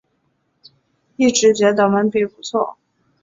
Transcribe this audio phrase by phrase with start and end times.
[1.15, 2.79] 一直觉得文笔不错